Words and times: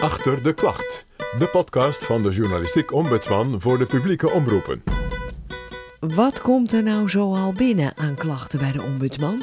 Achter 0.00 0.42
de 0.42 0.52
Klacht, 0.52 1.04
de 1.38 1.46
podcast 1.46 2.04
van 2.06 2.22
de 2.22 2.30
journalistiek 2.30 2.92
ombudsman 2.92 3.60
voor 3.60 3.78
de 3.78 3.86
publieke 3.86 4.30
omroepen. 4.30 4.82
Wat 6.00 6.40
komt 6.40 6.72
er 6.72 6.82
nou 6.82 7.08
zoal 7.08 7.52
binnen 7.52 7.96
aan 7.96 8.14
klachten 8.14 8.58
bij 8.58 8.72
de 8.72 8.82
ombudsman? 8.82 9.42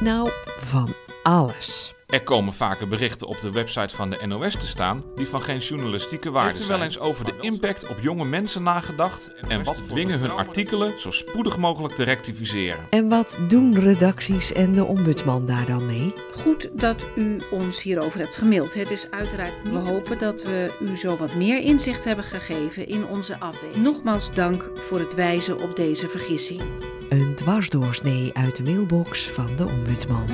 Nou, 0.00 0.30
van 0.58 0.94
alles. 1.22 1.93
Er 2.14 2.22
komen 2.22 2.52
vaker 2.52 2.88
berichten 2.88 3.26
op 3.26 3.40
de 3.40 3.50
website 3.50 3.96
van 3.96 4.10
de 4.10 4.26
NOS 4.26 4.52
te 4.52 4.66
staan 4.66 5.04
die 5.14 5.26
van 5.26 5.42
geen 5.42 5.58
journalistieke 5.58 6.30
waarde 6.30 6.56
zijn. 6.56 6.70
Er 6.70 6.76
wel 6.76 6.86
eens 6.86 6.98
over 6.98 7.24
de 7.24 7.34
impact 7.40 7.88
op 7.88 7.96
jonge 8.00 8.24
mensen 8.24 8.62
nagedacht 8.62 9.30
en 9.48 9.64
wat 9.64 9.76
dwingen 9.88 10.18
hun 10.18 10.30
artikelen 10.30 11.00
zo 11.00 11.10
spoedig 11.10 11.56
mogelijk 11.56 11.94
te 11.94 12.02
rectificeren. 12.02 12.78
En 12.90 13.08
wat 13.08 13.38
doen 13.48 13.80
redacties 13.80 14.52
en 14.52 14.72
de 14.72 14.84
ombudsman 14.84 15.46
daar 15.46 15.66
dan 15.66 15.86
mee? 15.86 16.14
Goed 16.32 16.68
dat 16.72 17.06
u 17.16 17.40
ons 17.50 17.82
hierover 17.82 18.20
hebt 18.20 18.36
gemaild. 18.36 18.74
Het 18.74 18.90
is 18.90 19.10
uiteraard. 19.10 19.52
We 19.62 19.78
hopen 19.78 20.18
dat 20.18 20.42
we 20.42 20.76
u 20.80 20.96
zo 20.96 21.16
wat 21.16 21.34
meer 21.34 21.60
inzicht 21.62 22.04
hebben 22.04 22.24
gegeven 22.24 22.88
in 22.88 23.06
onze 23.06 23.40
afweging. 23.40 23.84
Nogmaals 23.84 24.34
dank 24.34 24.70
voor 24.74 24.98
het 24.98 25.14
wijzen 25.14 25.60
op 25.60 25.76
deze 25.76 26.08
vergissing. 26.08 26.60
Een 27.08 27.34
dwarsdoorsnee 27.34 28.30
uit 28.34 28.56
de 28.56 28.62
mailbox 28.62 29.30
van 29.30 29.56
de 29.56 29.66
ombudsman. 29.66 30.26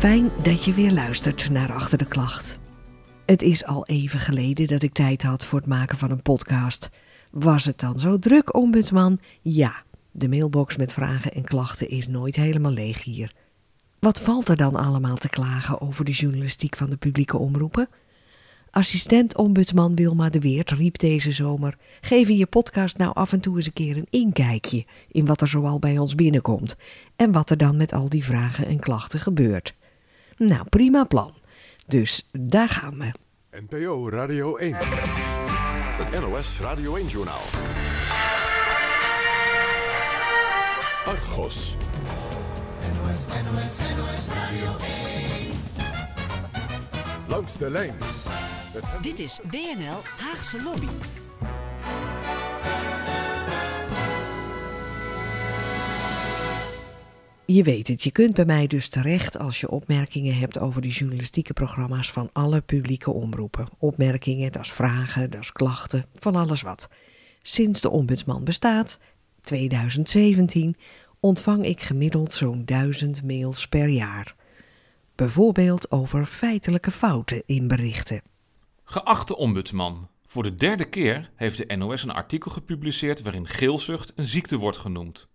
Fijn 0.00 0.30
dat 0.42 0.64
je 0.64 0.74
weer 0.74 0.92
luistert 0.92 1.50
naar 1.50 1.72
Achter 1.72 1.98
de 1.98 2.06
Klacht. 2.06 2.58
Het 3.26 3.42
is 3.42 3.64
al 3.64 3.86
even 3.86 4.20
geleden 4.20 4.66
dat 4.66 4.82
ik 4.82 4.92
tijd 4.92 5.22
had 5.22 5.44
voor 5.44 5.58
het 5.58 5.68
maken 5.68 5.98
van 5.98 6.10
een 6.10 6.22
podcast. 6.22 6.90
Was 7.30 7.64
het 7.64 7.80
dan 7.80 7.98
zo 7.98 8.18
druk, 8.18 8.54
ombudsman? 8.54 9.18
Ja, 9.42 9.82
de 10.10 10.28
mailbox 10.28 10.76
met 10.76 10.92
vragen 10.92 11.32
en 11.32 11.44
klachten 11.44 11.88
is 11.88 12.08
nooit 12.08 12.36
helemaal 12.36 12.72
leeg 12.72 13.04
hier. 13.04 13.32
Wat 13.98 14.20
valt 14.20 14.48
er 14.48 14.56
dan 14.56 14.74
allemaal 14.74 15.16
te 15.16 15.28
klagen 15.28 15.80
over 15.80 16.04
de 16.04 16.12
journalistiek 16.12 16.76
van 16.76 16.90
de 16.90 16.96
publieke 16.96 17.38
omroepen? 17.38 17.88
Assistent-ombudsman 18.70 19.94
Wilma 19.94 20.30
de 20.30 20.40
Weert 20.40 20.70
riep 20.70 20.98
deze 20.98 21.32
zomer: 21.32 21.76
Geef 22.00 22.28
in 22.28 22.36
je 22.36 22.46
podcast 22.46 22.96
nou 22.96 23.14
af 23.14 23.32
en 23.32 23.40
toe 23.40 23.56
eens 23.56 23.66
een 23.66 23.72
keer 23.72 23.96
een 23.96 24.06
inkijkje 24.10 24.84
in 25.10 25.26
wat 25.26 25.40
er 25.40 25.48
zoal 25.48 25.78
bij 25.78 25.98
ons 25.98 26.14
binnenkomt 26.14 26.76
en 27.16 27.32
wat 27.32 27.50
er 27.50 27.56
dan 27.56 27.76
met 27.76 27.92
al 27.92 28.08
die 28.08 28.24
vragen 28.24 28.66
en 28.66 28.78
klachten 28.78 29.20
gebeurt. 29.20 29.78
Nou, 30.40 30.64
prima 30.68 31.04
plan. 31.04 31.32
Dus 31.86 32.28
daar 32.32 32.68
gaan 32.68 32.98
we. 32.98 33.12
NPO 33.68 34.08
Radio 34.08 34.56
1. 34.56 34.76
Het 34.76 36.20
NOS 36.20 36.60
Radio 36.60 36.98
1-journaal. 36.98 37.42
Argos. 41.04 41.76
NOS, 42.94 43.26
NOS, 43.26 43.78
NOS 43.96 44.26
Radio 44.34 44.76
1. 45.38 45.50
Langs 47.28 47.56
de 47.56 47.70
lijn. 47.70 47.94
Dit 49.02 49.18
is 49.18 49.40
WNL 49.50 50.02
Haagse 50.18 50.62
Lobby. 50.62 50.88
Je 57.52 57.62
weet 57.62 57.88
het, 57.88 58.02
je 58.02 58.10
kunt 58.10 58.34
bij 58.34 58.44
mij 58.44 58.66
dus 58.66 58.88
terecht 58.88 59.38
als 59.38 59.60
je 59.60 59.70
opmerkingen 59.70 60.38
hebt 60.38 60.58
over 60.58 60.82
de 60.82 60.88
journalistieke 60.88 61.52
programma's 61.52 62.10
van 62.10 62.30
alle 62.32 62.60
publieke 62.60 63.10
omroepen. 63.10 63.68
Opmerkingen, 63.78 64.52
dat 64.52 64.62
is 64.62 64.72
vragen, 64.72 65.30
dat 65.30 65.40
is 65.40 65.52
klachten, 65.52 66.06
van 66.14 66.36
alles 66.36 66.62
wat. 66.62 66.88
Sinds 67.42 67.80
de 67.80 67.90
ombudsman 67.90 68.44
bestaat, 68.44 68.98
2017, 69.42 70.76
ontvang 71.20 71.64
ik 71.64 71.80
gemiddeld 71.80 72.32
zo'n 72.32 72.64
duizend 72.64 73.22
mails 73.22 73.68
per 73.68 73.88
jaar. 73.88 74.34
Bijvoorbeeld 75.14 75.90
over 75.90 76.26
feitelijke 76.26 76.90
fouten 76.90 77.42
in 77.46 77.68
berichten. 77.68 78.22
Geachte 78.84 79.36
ombudsman, 79.36 80.08
voor 80.26 80.42
de 80.42 80.54
derde 80.54 80.88
keer 80.88 81.30
heeft 81.36 81.68
de 81.68 81.76
NOS 81.76 82.02
een 82.02 82.10
artikel 82.10 82.50
gepubliceerd 82.50 83.22
waarin 83.22 83.48
geelzucht 83.48 84.12
een 84.14 84.24
ziekte 84.24 84.56
wordt 84.56 84.78
genoemd. 84.78 85.28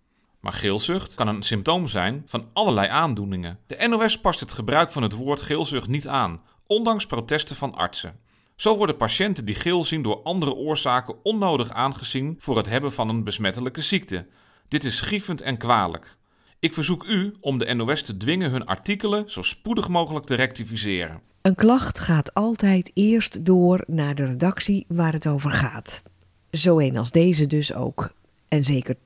Maar 0.45 0.53
geelzucht 0.53 1.13
kan 1.13 1.28
een 1.28 1.44
symptoom 1.44 1.88
zijn 1.88 2.23
van 2.25 2.47
allerlei 2.53 2.88
aandoeningen. 2.88 3.59
De 3.67 3.88
NOS 3.88 4.19
past 4.19 4.39
het 4.39 4.53
gebruik 4.53 4.91
van 4.91 5.03
het 5.03 5.13
woord 5.13 5.41
geelzucht 5.41 5.88
niet 5.88 6.07
aan, 6.07 6.41
ondanks 6.67 7.06
protesten 7.06 7.56
van 7.56 7.75
artsen. 7.75 8.19
Zo 8.56 8.78
worden 8.78 8.97
patiënten 8.97 9.45
die 9.45 9.56
geel 9.56 9.83
zien 9.83 10.01
door 10.01 10.23
andere 10.23 10.53
oorzaken 10.53 11.16
onnodig 11.23 11.72
aangezien 11.72 12.35
voor 12.39 12.57
het 12.57 12.69
hebben 12.69 12.91
van 12.91 13.09
een 13.09 13.23
besmettelijke 13.23 13.81
ziekte. 13.81 14.28
Dit 14.67 14.83
is 14.83 15.01
grievend 15.01 15.41
en 15.41 15.57
kwalijk. 15.57 16.17
Ik 16.59 16.73
verzoek 16.73 17.03
u 17.03 17.35
om 17.39 17.57
de 17.57 17.73
NOS 17.73 18.01
te 18.01 18.17
dwingen 18.17 18.51
hun 18.51 18.66
artikelen 18.66 19.31
zo 19.31 19.41
spoedig 19.41 19.88
mogelijk 19.88 20.25
te 20.25 20.35
rectificeren. 20.35 21.22
Een 21.41 21.56
klacht 21.56 22.00
gaat 22.00 22.33
altijd 22.33 22.91
eerst 22.94 23.45
door 23.45 23.83
naar 23.88 24.16
de 24.16 24.25
redactie 24.25 24.85
waar 24.88 25.13
het 25.13 25.27
over 25.27 25.51
gaat. 25.51 26.03
Zo 26.50 26.79
een 26.79 26.97
als 26.97 27.12
deze 27.12 27.47
dus 27.47 27.73
ook. 27.73 28.13
En 28.55 28.63
zeker 28.63 28.95
80% 28.95 28.99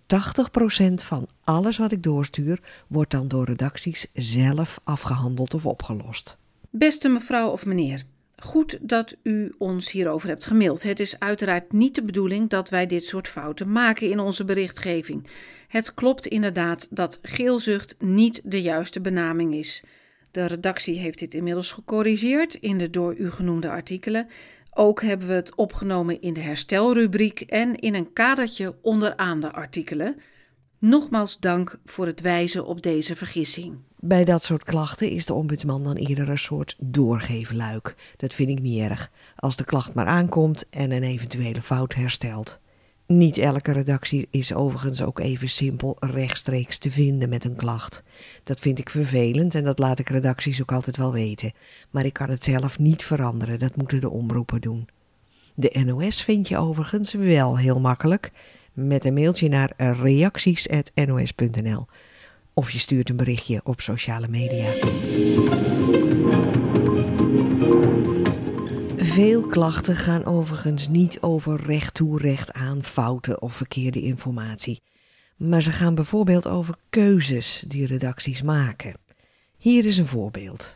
van 0.93 1.27
alles 1.43 1.77
wat 1.77 1.91
ik 1.91 2.03
doorstuur 2.03 2.59
wordt 2.87 3.11
dan 3.11 3.27
door 3.27 3.45
redacties 3.45 4.07
zelf 4.13 4.79
afgehandeld 4.83 5.53
of 5.53 5.65
opgelost. 5.65 6.37
Beste 6.69 7.09
mevrouw 7.09 7.49
of 7.49 7.65
meneer, 7.65 8.03
goed 8.37 8.77
dat 8.81 9.15
u 9.23 9.53
ons 9.57 9.91
hierover 9.91 10.27
hebt 10.27 10.45
gemaild. 10.45 10.83
Het 10.83 10.99
is 10.99 11.19
uiteraard 11.19 11.71
niet 11.71 11.95
de 11.95 12.03
bedoeling 12.03 12.49
dat 12.49 12.69
wij 12.69 12.85
dit 12.85 13.03
soort 13.05 13.27
fouten 13.27 13.71
maken 13.71 14.09
in 14.09 14.19
onze 14.19 14.45
berichtgeving. 14.45 15.27
Het 15.67 15.93
klopt 15.93 16.27
inderdaad 16.27 16.87
dat 16.89 17.19
geelzucht 17.21 17.95
niet 17.99 18.41
de 18.43 18.61
juiste 18.61 19.01
benaming 19.01 19.53
is. 19.53 19.83
De 20.31 20.45
redactie 20.45 20.97
heeft 20.97 21.19
dit 21.19 21.33
inmiddels 21.33 21.71
gecorrigeerd 21.71 22.53
in 22.53 22.77
de 22.77 22.89
door 22.89 23.15
u 23.17 23.31
genoemde 23.31 23.69
artikelen. 23.69 24.27
Ook 24.81 25.01
hebben 25.01 25.27
we 25.27 25.33
het 25.33 25.55
opgenomen 25.55 26.21
in 26.21 26.33
de 26.33 26.39
herstelrubriek 26.39 27.41
en 27.41 27.75
in 27.75 27.95
een 27.95 28.13
kadertje 28.13 28.75
onderaan 28.81 29.39
de 29.39 29.51
artikelen. 29.51 30.15
Nogmaals 30.77 31.39
dank 31.39 31.79
voor 31.85 32.05
het 32.05 32.21
wijzen 32.21 32.65
op 32.65 32.81
deze 32.81 33.15
vergissing. 33.15 33.77
Bij 33.99 34.25
dat 34.25 34.43
soort 34.43 34.63
klachten 34.63 35.09
is 35.09 35.25
de 35.25 35.33
ombudsman 35.33 35.83
dan 35.83 35.95
eerder 35.95 36.29
een 36.29 36.37
soort 36.37 36.75
doorgeefluik. 36.77 37.95
Dat 38.17 38.33
vind 38.33 38.49
ik 38.49 38.61
niet 38.61 38.81
erg, 38.81 39.11
als 39.35 39.55
de 39.55 39.63
klacht 39.63 39.93
maar 39.93 40.05
aankomt 40.05 40.69
en 40.69 40.91
een 40.91 41.03
eventuele 41.03 41.61
fout 41.61 41.93
herstelt. 41.93 42.59
Niet 43.13 43.37
elke 43.37 43.71
redactie 43.71 44.27
is 44.31 44.53
overigens 44.53 45.01
ook 45.01 45.19
even 45.19 45.49
simpel 45.49 45.97
rechtstreeks 45.99 46.77
te 46.77 46.91
vinden 46.91 47.29
met 47.29 47.43
een 47.43 47.55
klacht. 47.55 48.03
Dat 48.43 48.59
vind 48.59 48.79
ik 48.79 48.89
vervelend 48.89 49.55
en 49.55 49.63
dat 49.63 49.79
laat 49.79 49.99
ik 49.99 50.09
redacties 50.09 50.61
ook 50.61 50.71
altijd 50.71 50.97
wel 50.97 51.11
weten. 51.11 51.51
Maar 51.89 52.05
ik 52.05 52.13
kan 52.13 52.29
het 52.29 52.43
zelf 52.43 52.79
niet 52.79 53.03
veranderen, 53.03 53.59
dat 53.59 53.75
moeten 53.75 53.99
de 53.99 54.09
omroepen 54.09 54.61
doen. 54.61 54.87
De 55.55 55.81
NOS 55.85 56.23
vind 56.23 56.47
je 56.47 56.57
overigens 56.57 57.13
wel 57.13 57.57
heel 57.57 57.79
makkelijk 57.79 58.31
met 58.73 59.05
een 59.05 59.13
mailtje 59.13 59.49
naar 59.49 59.73
reacties.nos.nl 59.77 61.85
of 62.53 62.71
je 62.71 62.79
stuurt 62.79 63.09
een 63.09 63.17
berichtje 63.17 63.61
op 63.63 63.81
sociale 63.81 64.27
media. 64.27 64.73
Veel 69.09 69.45
klachten 69.45 69.95
gaan 69.95 70.25
overigens 70.25 70.87
niet 70.87 71.21
over 71.21 71.61
recht 71.61 71.93
toe 71.93 72.19
recht 72.19 72.53
aan 72.53 72.83
fouten 72.83 73.41
of 73.41 73.53
verkeerde 73.53 74.01
informatie. 74.01 74.81
Maar 75.37 75.61
ze 75.61 75.71
gaan 75.71 75.95
bijvoorbeeld 75.95 76.47
over 76.47 76.75
keuzes 76.89 77.63
die 77.67 77.85
redacties 77.87 78.41
maken. 78.41 78.93
Hier 79.57 79.85
is 79.85 79.97
een 79.97 80.05
voorbeeld. 80.05 80.75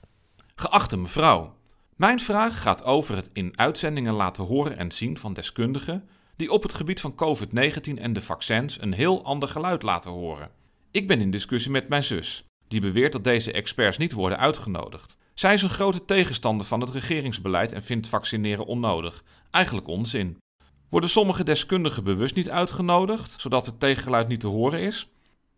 Geachte 0.55 0.97
mevrouw, 0.97 1.55
mijn 1.95 2.19
vraag 2.19 2.61
gaat 2.61 2.83
over 2.83 3.16
het 3.16 3.29
in 3.33 3.59
uitzendingen 3.59 4.13
laten 4.13 4.44
horen 4.44 4.77
en 4.77 4.91
zien 4.91 5.17
van 5.17 5.33
deskundigen 5.33 6.09
die 6.35 6.51
op 6.51 6.63
het 6.63 6.73
gebied 6.73 7.01
van 7.01 7.15
COVID-19 7.15 7.94
en 7.95 8.13
de 8.13 8.21
vaccins 8.21 8.81
een 8.81 8.94
heel 8.94 9.24
ander 9.24 9.50
geluid 9.50 9.81
laten 9.81 10.12
horen. 10.12 10.50
Ik 10.91 11.07
ben 11.07 11.21
in 11.21 11.31
discussie 11.31 11.71
met 11.71 11.89
mijn 11.89 12.03
zus, 12.03 12.45
die 12.68 12.81
beweert 12.81 13.12
dat 13.12 13.24
deze 13.24 13.51
experts 13.51 13.97
niet 13.97 14.12
worden 14.12 14.39
uitgenodigd. 14.39 15.18
Zij 15.33 15.53
is 15.53 15.62
een 15.62 15.69
grote 15.69 16.06
tegenstander 16.06 16.65
van 16.65 16.81
het 16.81 16.89
regeringsbeleid 16.89 17.71
en 17.71 17.83
vindt 17.83 18.07
vaccineren 18.07 18.65
onnodig. 18.65 19.24
Eigenlijk 19.51 19.88
onzin. 19.88 20.38
Worden 20.89 21.09
sommige 21.09 21.44
deskundigen 21.44 22.03
bewust 22.03 22.35
niet 22.35 22.50
uitgenodigd, 22.50 23.41
zodat 23.41 23.65
het 23.65 23.80
tegengeluid 23.80 24.27
niet 24.27 24.39
te 24.39 24.47
horen 24.47 24.80
is? 24.80 25.09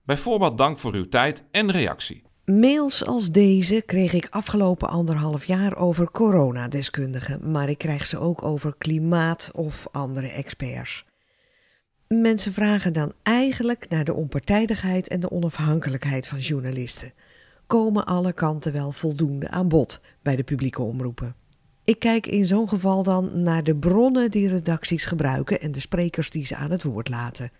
Bijvoorbeeld 0.03 0.57
dank 0.57 0.77
voor 0.77 0.93
uw 0.93 1.07
tijd 1.07 1.43
en 1.51 1.71
reactie. 1.71 2.23
Mails 2.45 3.05
als 3.05 3.31
deze 3.31 3.83
kreeg 3.85 4.13
ik 4.13 4.27
afgelopen 4.29 4.89
anderhalf 4.89 5.45
jaar 5.45 5.75
over 5.75 6.11
coronadeskundigen, 6.11 7.51
maar 7.51 7.69
ik 7.69 7.77
krijg 7.77 8.05
ze 8.05 8.19
ook 8.19 8.43
over 8.43 8.75
klimaat 8.77 9.49
of 9.53 9.87
andere 9.91 10.27
experts. 10.27 11.05
Mensen 12.07 12.53
vragen 12.53 12.93
dan 12.93 13.13
eigenlijk 13.23 13.89
naar 13.89 14.03
de 14.03 14.13
onpartijdigheid 14.13 15.07
en 15.07 15.19
de 15.19 15.31
onafhankelijkheid 15.31 16.27
van 16.27 16.39
journalisten. 16.39 17.13
Komen 17.67 18.05
alle 18.05 18.33
kanten 18.33 18.73
wel 18.73 18.91
voldoende 18.91 19.49
aan 19.49 19.67
bod 19.67 20.01
bij 20.21 20.35
de 20.35 20.43
publieke 20.43 20.81
omroepen? 20.81 21.35
Ik 21.83 21.99
kijk 21.99 22.27
in 22.27 22.45
zo'n 22.45 22.69
geval 22.69 23.03
dan 23.03 23.41
naar 23.41 23.63
de 23.63 23.75
bronnen 23.75 24.31
die 24.31 24.47
redacties 24.47 25.05
gebruiken 25.05 25.61
en 25.61 25.71
de 25.71 25.79
sprekers 25.79 26.29
die 26.29 26.45
ze 26.45 26.55
aan 26.55 26.71
het 26.71 26.83
woord 26.83 27.09
laten. 27.09 27.51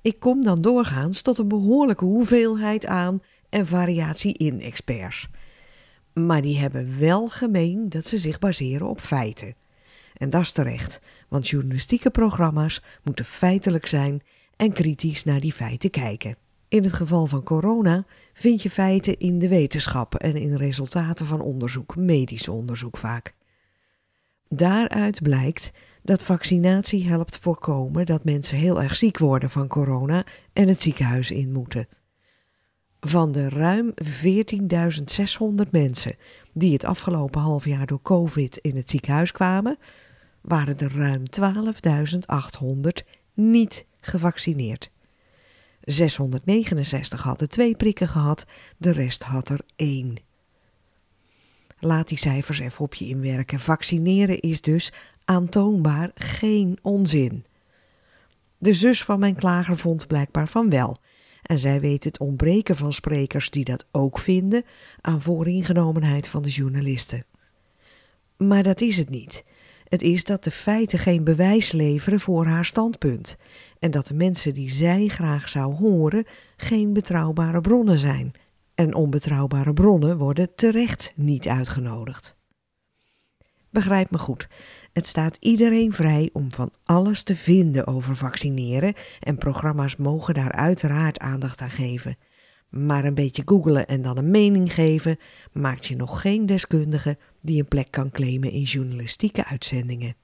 Ik 0.00 0.20
kom 0.20 0.44
dan 0.44 0.60
doorgaans 0.60 1.22
tot 1.22 1.38
een 1.38 1.48
behoorlijke 1.48 2.04
hoeveelheid 2.04 2.86
aan 2.86 3.22
en 3.48 3.66
variatie 3.66 4.34
in 4.34 4.60
experts. 4.60 5.28
Maar 6.12 6.42
die 6.42 6.58
hebben 6.58 6.98
wel 6.98 7.28
gemeen 7.28 7.88
dat 7.88 8.06
ze 8.06 8.18
zich 8.18 8.38
baseren 8.38 8.88
op 8.88 9.00
feiten. 9.00 9.54
En 10.16 10.30
dat 10.30 10.40
is 10.40 10.52
terecht, 10.52 11.00
want 11.28 11.48
journalistieke 11.48 12.10
programma's 12.10 12.82
moeten 13.02 13.24
feitelijk 13.24 13.86
zijn 13.86 14.22
en 14.56 14.72
kritisch 14.72 15.24
naar 15.24 15.40
die 15.40 15.52
feiten 15.52 15.90
kijken. 15.90 16.36
In 16.68 16.82
het 16.82 16.92
geval 16.92 17.26
van 17.26 17.42
corona 17.42 18.04
vind 18.32 18.62
je 18.62 18.70
feiten 18.70 19.18
in 19.18 19.38
de 19.38 19.48
wetenschap 19.48 20.14
en 20.14 20.36
in 20.36 20.56
resultaten 20.56 21.26
van 21.26 21.40
onderzoek, 21.40 21.96
medisch 21.96 22.48
onderzoek 22.48 22.96
vaak. 22.96 23.34
Daaruit 24.48 25.22
blijkt 25.22 25.72
dat 26.02 26.22
vaccinatie 26.22 27.08
helpt 27.08 27.38
voorkomen 27.38 28.06
dat 28.06 28.24
mensen 28.24 28.58
heel 28.58 28.82
erg 28.82 28.96
ziek 28.96 29.18
worden 29.18 29.50
van 29.50 29.68
corona 29.68 30.24
en 30.52 30.68
het 30.68 30.82
ziekenhuis 30.82 31.30
in 31.30 31.52
moeten. 31.52 31.88
Van 33.00 33.32
de 33.32 33.48
ruim 33.48 33.94
14.600 35.64 35.70
mensen 35.70 36.16
die 36.52 36.72
het 36.72 36.84
afgelopen 36.84 37.40
half 37.40 37.64
jaar 37.64 37.86
door 37.86 38.02
COVID 38.02 38.56
in 38.56 38.76
het 38.76 38.90
ziekenhuis 38.90 39.32
kwamen, 39.32 39.76
waren 40.40 40.78
er 40.78 40.96
ruim 40.96 41.22
12.800 41.40 43.06
niet 43.34 43.86
gevaccineerd. 44.00 44.90
669 45.86 47.22
hadden 47.22 47.48
twee 47.48 47.76
prikken 47.76 48.08
gehad, 48.08 48.46
de 48.76 48.92
rest 48.92 49.22
had 49.22 49.48
er 49.48 49.60
één. 49.76 50.16
Laat 51.78 52.08
die 52.08 52.18
cijfers 52.18 52.58
even 52.58 52.80
op 52.80 52.94
je 52.94 53.06
inwerken. 53.08 53.60
Vaccineren 53.60 54.40
is 54.40 54.60
dus 54.60 54.92
aantoonbaar 55.24 56.10
geen 56.14 56.78
onzin. 56.82 57.44
De 58.58 58.74
zus 58.74 59.04
van 59.04 59.18
mijn 59.18 59.34
klager 59.34 59.78
vond 59.78 60.06
blijkbaar 60.06 60.48
van 60.48 60.70
wel. 60.70 60.98
En 61.42 61.58
zij 61.58 61.80
weet 61.80 62.04
het 62.04 62.18
ontbreken 62.18 62.76
van 62.76 62.92
sprekers 62.92 63.50
die 63.50 63.64
dat 63.64 63.86
ook 63.92 64.18
vinden 64.18 64.64
aan 65.00 65.22
vooringenomenheid 65.22 66.28
van 66.28 66.42
de 66.42 66.48
journalisten. 66.48 67.24
Maar 68.36 68.62
dat 68.62 68.80
is 68.80 68.96
het 68.96 69.08
niet. 69.08 69.44
Het 69.88 70.02
is 70.02 70.24
dat 70.24 70.44
de 70.44 70.50
feiten 70.50 70.98
geen 70.98 71.24
bewijs 71.24 71.72
leveren 71.72 72.20
voor 72.20 72.46
haar 72.46 72.64
standpunt 72.64 73.36
en 73.78 73.90
dat 73.90 74.06
de 74.06 74.14
mensen 74.14 74.54
die 74.54 74.70
zij 74.70 75.06
graag 75.06 75.48
zou 75.48 75.74
horen 75.74 76.24
geen 76.56 76.92
betrouwbare 76.92 77.60
bronnen 77.60 77.98
zijn. 77.98 78.32
En 78.74 78.94
onbetrouwbare 78.94 79.72
bronnen 79.72 80.18
worden 80.18 80.54
terecht 80.54 81.12
niet 81.16 81.48
uitgenodigd. 81.48 82.36
Begrijp 83.70 84.10
me 84.10 84.18
goed, 84.18 84.48
het 84.92 85.06
staat 85.06 85.36
iedereen 85.40 85.92
vrij 85.92 86.30
om 86.32 86.52
van 86.52 86.70
alles 86.84 87.22
te 87.22 87.36
vinden 87.36 87.86
over 87.86 88.16
vaccineren 88.16 88.94
en 89.20 89.38
programma's 89.38 89.96
mogen 89.96 90.34
daar 90.34 90.52
uiteraard 90.52 91.18
aandacht 91.18 91.60
aan 91.60 91.70
geven. 91.70 92.16
Maar 92.76 93.04
een 93.04 93.14
beetje 93.14 93.42
googelen 93.44 93.86
en 93.86 94.02
dan 94.02 94.16
een 94.16 94.30
mening 94.30 94.74
geven 94.74 95.16
maakt 95.52 95.86
je 95.86 95.96
nog 95.96 96.20
geen 96.20 96.46
deskundige 96.46 97.18
die 97.40 97.60
een 97.60 97.68
plek 97.68 97.90
kan 97.90 98.10
claimen 98.10 98.50
in 98.50 98.62
journalistieke 98.62 99.44
uitzendingen. 99.44 100.14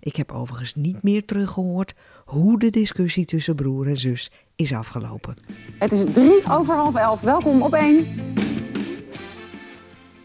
Ik 0.00 0.16
heb 0.16 0.32
overigens 0.32 0.74
niet 0.74 1.02
meer 1.02 1.24
teruggehoord 1.24 1.94
hoe 2.24 2.58
de 2.58 2.70
discussie 2.70 3.24
tussen 3.24 3.54
broer 3.54 3.88
en 3.88 3.96
zus 3.96 4.30
is 4.56 4.72
afgelopen. 4.72 5.36
Het 5.78 5.92
is 5.92 6.12
drie 6.12 6.42
over 6.50 6.74
half 6.74 6.94
elf. 6.94 7.20
Welkom 7.20 7.62
op 7.62 7.72
één. 7.72 8.06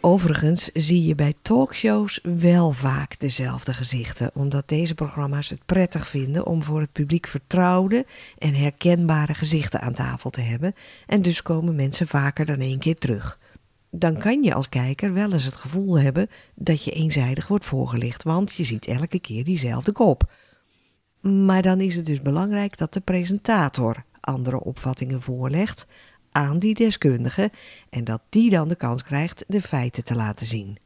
Overigens 0.04 0.70
zie 0.74 1.06
je 1.06 1.16
bij 1.16 1.34
talkshows 1.42 2.20
wel 2.24 2.72
vaak 2.72 3.20
dezelfde 3.20 3.74
gezichten, 3.74 4.32
omdat 4.34 4.68
deze 4.68 4.96
programma's 4.96 5.50
het 5.50 5.66
prettig 5.66 6.08
vinden 6.08 6.46
om 6.46 6.64
voor 6.64 6.80
het 6.80 6.92
publiek 6.92 7.28
vertrouwde 7.28 8.06
en 8.38 8.54
herkenbare 8.54 9.34
gezichten 9.34 9.82
aan 9.82 9.94
tafel 9.94 10.30
te 10.30 10.42
hebben. 10.42 10.74
En 11.08 11.22
dus 11.22 11.42
komen 11.42 11.76
mensen 11.76 12.08
vaker 12.08 12.46
dan 12.46 12.60
één 12.60 12.80
keer 12.80 12.96
terug. 12.96 13.40
Dan 13.90 14.18
kan 14.18 14.44
je 14.44 14.54
als 14.54 14.70
kijker 14.70 15.14
wel 15.14 15.34
eens 15.34 15.46
het 15.46 15.56
gevoel 15.56 16.00
hebben 16.00 16.30
dat 16.56 16.84
je 16.84 16.92
eenzijdig 16.92 17.48
wordt 17.48 17.66
voorgelicht, 17.66 18.24
want 18.24 18.54
je 18.54 18.64
ziet 18.64 18.88
elke 18.88 19.20
keer 19.20 19.44
diezelfde 19.44 19.92
kop. 19.92 20.32
Maar 21.22 21.62
dan 21.62 21.80
is 21.80 21.96
het 21.96 22.06
dus 22.06 22.22
belangrijk 22.22 22.78
dat 22.78 22.94
de 22.94 23.02
presentator 23.02 24.04
andere 24.22 24.60
opvattingen 24.60 25.22
voorlegt 25.22 25.86
aan 26.32 26.60
die 26.60 26.74
deskundige 26.74 27.52
en 27.90 28.04
dat 28.04 28.22
die 28.30 28.50
dan 28.50 28.68
de 28.68 28.76
kans 28.76 29.04
krijgt 29.04 29.44
de 29.48 29.62
feiten 29.62 30.04
te 30.04 30.16
laten 30.16 30.46
zien. 30.46 30.78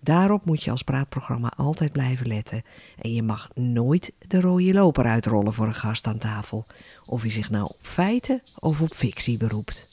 Daarop 0.00 0.44
moet 0.44 0.62
je 0.62 0.70
als 0.70 0.82
praatprogramma 0.82 1.52
altijd 1.56 1.92
blijven 1.92 2.26
letten. 2.26 2.62
En 2.98 3.12
je 3.12 3.22
mag 3.22 3.48
nooit 3.54 4.12
de 4.28 4.40
rode 4.40 4.72
loper 4.72 5.04
uitrollen 5.04 5.52
voor 5.52 5.66
een 5.66 5.74
gast 5.74 6.06
aan 6.06 6.18
tafel. 6.18 6.66
Of 7.04 7.22
hij 7.22 7.30
zich 7.30 7.50
nou 7.50 7.64
op 7.64 7.78
feiten 7.82 8.42
of 8.58 8.80
op 8.80 8.92
fictie 8.92 9.38
beroept. 9.38 9.88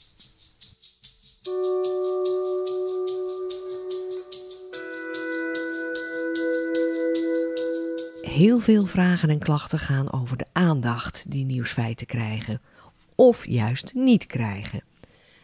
Heel 8.22 8.60
veel 8.60 8.86
vragen 8.86 9.30
en 9.30 9.38
klachten 9.38 9.78
gaan 9.78 10.12
over 10.12 10.36
de 10.36 10.46
aandacht 10.52 11.24
die 11.28 11.44
nieuwsfeiten 11.44 12.06
krijgen. 12.06 12.60
Of 13.16 13.46
juist 13.46 13.94
niet 13.94 14.26
krijgen. 14.26 14.82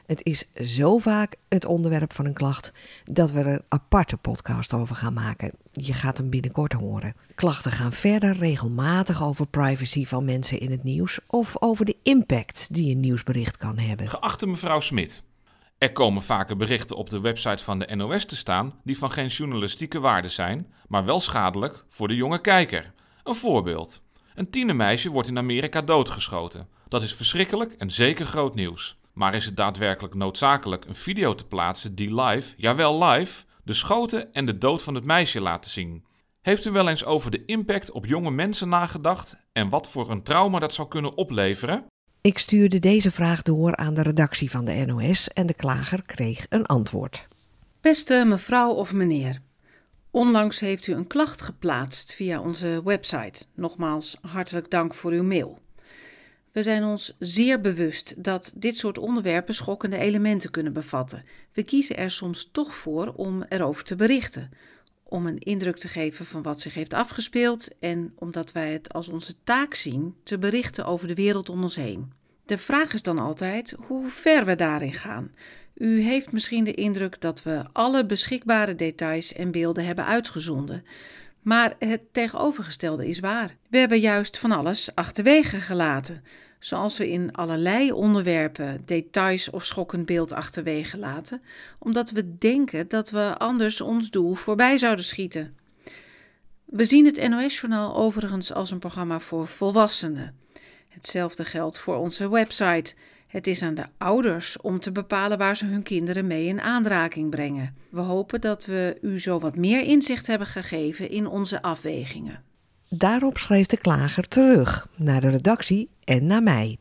Het 0.07 0.25
is 0.25 0.51
zo 0.53 0.99
vaak 0.99 1.37
het 1.49 1.65
onderwerp 1.65 2.13
van 2.13 2.27
een 2.27 2.33
klacht 2.33 2.73
dat 3.05 3.31
we 3.31 3.39
er 3.39 3.47
een 3.47 3.63
aparte 3.69 4.17
podcast 4.17 4.73
over 4.73 4.97
gaan 4.97 5.13
maken. 5.13 5.53
Je 5.73 5.93
gaat 5.93 6.17
hem 6.17 6.31
binnenkort 6.31 6.73
horen. 6.73 7.15
Klachten 7.35 7.73
gaan 7.73 7.93
verder 7.93 8.37
regelmatig 8.37 9.23
over 9.23 9.47
privacy 9.47 10.07
van 10.07 10.25
mensen 10.25 10.61
in 10.61 10.71
het 10.71 10.83
nieuws 10.83 11.19
of 11.27 11.57
over 11.61 11.85
de 11.85 11.97
impact 12.03 12.75
die 12.75 12.95
een 12.95 13.01
nieuwsbericht 13.01 13.57
kan 13.57 13.79
hebben. 13.79 14.09
Geachte 14.09 14.47
mevrouw 14.47 14.81
Smit, 14.81 15.23
er 15.79 15.93
komen 15.93 16.23
vaker 16.23 16.57
berichten 16.57 16.97
op 16.97 17.11
de 17.11 17.21
website 17.21 17.65
van 17.65 17.79
de 17.79 17.95
NOS 17.95 18.25
te 18.25 18.37
staan 18.37 18.75
die 18.85 18.99
van 18.99 19.11
geen 19.11 19.27
journalistieke 19.27 20.01
waarde 20.01 20.29
zijn, 20.29 20.73
maar 20.89 21.05
wel 21.05 21.21
schadelijk 21.21 21.85
voor 21.89 22.09
de 22.09 22.15
jonge 22.15 22.41
kijker. 22.41 22.93
Een 23.23 23.35
voorbeeld. 23.35 24.03
Een 24.35 24.51
tienermeisje 24.51 25.11
wordt 25.11 25.29
in 25.29 25.39
Amerika 25.39 25.83
doodgeschoten. 25.83 26.69
Dat 26.89 27.03
is 27.03 27.15
verschrikkelijk 27.15 27.73
en 27.73 27.91
zeker 27.91 28.27
groot 28.27 28.55
nieuws. 28.55 28.97
Maar 29.13 29.35
is 29.35 29.45
het 29.45 29.57
daadwerkelijk 29.57 30.15
noodzakelijk 30.15 30.85
een 30.85 30.95
video 30.95 31.35
te 31.35 31.47
plaatsen 31.47 31.95
die 31.95 32.21
live, 32.21 32.55
jawel 32.57 33.05
live, 33.05 33.45
de 33.65 33.73
schoten 33.73 34.33
en 34.35 34.47
de 34.47 34.59
dood 34.59 34.83
van 34.83 34.95
het 34.95 35.05
meisje 35.05 35.41
laten 35.41 35.71
zien? 35.71 36.05
Heeft 36.41 36.65
u 36.65 36.71
wel 36.71 36.89
eens 36.89 37.05
over 37.05 37.31
de 37.31 37.45
impact 37.45 37.91
op 37.91 38.07
jonge 38.07 38.31
mensen 38.31 38.69
nagedacht 38.69 39.37
en 39.53 39.69
wat 39.69 39.89
voor 39.89 40.11
een 40.11 40.23
trauma 40.23 40.59
dat 40.59 40.73
zou 40.73 40.89
kunnen 40.89 41.17
opleveren? 41.17 41.85
Ik 42.21 42.39
stuurde 42.39 42.79
deze 42.79 43.11
vraag 43.11 43.43
door 43.43 43.77
aan 43.77 43.95
de 43.95 44.03
redactie 44.03 44.51
van 44.51 44.65
de 44.65 44.85
NOS 44.87 45.29
en 45.29 45.47
de 45.47 45.55
klager 45.55 46.03
kreeg 46.03 46.47
een 46.49 46.67
antwoord. 46.67 47.29
Beste 47.81 48.25
mevrouw 48.27 48.71
of 48.71 48.93
meneer, 48.93 49.41
onlangs 50.13 50.61
heeft 50.61 50.87
u 50.87 50.93
een 50.93 51.07
klacht 51.07 51.43
geplaatst 51.43 52.15
via 52.15 52.41
onze 52.41 52.81
website. 52.85 53.45
Nogmaals, 53.55 54.17
hartelijk 54.21 54.71
dank 54.71 54.95
voor 54.95 55.13
uw 55.13 55.23
mail. 55.23 55.59
We 56.53 56.63
zijn 56.63 56.85
ons 56.85 57.17
zeer 57.19 57.61
bewust 57.61 58.25
dat 58.25 58.53
dit 58.57 58.77
soort 58.77 58.99
onderwerpen 58.99 59.55
schokkende 59.55 59.99
elementen 59.99 60.51
kunnen 60.51 60.73
bevatten. 60.73 61.25
We 61.53 61.63
kiezen 61.63 61.97
er 61.97 62.11
soms 62.11 62.49
toch 62.53 62.75
voor 62.75 63.13
om 63.17 63.43
erover 63.43 63.85
te 63.85 63.95
berichten, 63.95 64.51
om 65.03 65.27
een 65.27 65.39
indruk 65.39 65.79
te 65.79 65.89
geven 65.89 66.27
van 66.27 66.43
wat 66.43 66.61
zich 66.61 66.75
heeft 66.75 66.95
afgespeeld 66.95 67.79
en 67.79 68.13
omdat 68.19 68.53
wij 68.53 68.73
het 68.73 68.93
als 68.93 69.09
onze 69.09 69.35
taak 69.45 69.75
zien 69.75 70.15
te 70.23 70.39
berichten 70.39 70.85
over 70.85 71.09
de 71.09 71.15
wereld 71.15 71.49
om 71.49 71.63
ons 71.63 71.77
heen. 71.77 72.13
De 72.53 72.59
vraag 72.59 72.93
is 72.93 73.03
dan 73.03 73.19
altijd 73.19 73.75
hoe 73.87 74.09
ver 74.09 74.45
we 74.45 74.55
daarin 74.55 74.93
gaan. 74.93 75.33
U 75.75 76.01
heeft 76.01 76.33
misschien 76.33 76.65
de 76.65 76.75
indruk 76.75 77.21
dat 77.21 77.43
we 77.43 77.65
alle 77.73 78.07
beschikbare 78.07 78.75
details 78.75 79.33
en 79.33 79.51
beelden 79.51 79.85
hebben 79.85 80.05
uitgezonden. 80.07 80.85
Maar 81.43 81.75
het 81.79 82.01
tegenovergestelde 82.13 83.09
is 83.09 83.21
waar. 83.21 83.57
We 83.69 83.79
hebben 83.79 84.01
juist 84.01 84.39
van 84.39 84.53
alles 84.53 84.95
achterwege 84.95 85.57
gelaten, 85.57 86.25
zoals 86.59 86.99
we 86.99 87.11
in 87.11 87.33
allerlei 87.33 87.93
onderwerpen 87.93 88.83
details 88.87 89.51
of 89.51 89.65
schokkend 89.65 90.07
beeld 90.07 90.33
achterwege 90.33 90.99
laten, 90.99 91.43
omdat 91.79 92.11
we 92.11 92.39
denken 92.39 92.89
dat 92.89 93.11
we 93.11 93.35
anders 93.39 93.81
ons 93.81 94.11
doel 94.11 94.35
voorbij 94.35 94.79
zouden 94.79 95.05
schieten. 95.05 95.57
We 96.65 96.85
zien 96.85 97.05
het 97.05 97.29
NOS-journaal 97.29 97.97
overigens 97.97 98.53
als 98.53 98.71
een 98.71 98.79
programma 98.79 99.21
voor 99.21 99.47
volwassenen. 99.47 100.41
Hetzelfde 100.93 101.45
geldt 101.45 101.79
voor 101.79 101.97
onze 101.97 102.31
website. 102.31 102.95
Het 103.27 103.47
is 103.47 103.63
aan 103.63 103.75
de 103.75 103.87
ouders 103.99 104.61
om 104.61 104.81
te 104.81 104.93
bepalen 104.93 105.39
waar 105.39 105.57
ze 105.57 105.67
hun 105.67 105.83
kinderen 105.83 106.27
mee 106.27 106.47
in 106.47 106.61
aanraking 106.61 107.31
brengen. 107.31 107.77
We 107.91 108.01
hopen 108.01 108.41
dat 108.41 108.65
we 108.65 108.99
u 109.03 109.21
zo 109.21 109.39
wat 109.39 109.57
meer 109.57 109.83
inzicht 109.83 110.27
hebben 110.27 110.47
gegeven 110.47 111.11
in 111.11 111.27
onze 111.27 111.63
afwegingen. 111.63 112.43
Daarop 112.89 113.39
schreef 113.39 113.67
de 113.67 113.77
klager 113.77 114.29
terug 114.29 114.87
naar 114.97 115.21
de 115.21 115.31
redactie 115.31 115.91
en 116.05 116.27
naar 116.27 116.43
mij. 116.43 116.79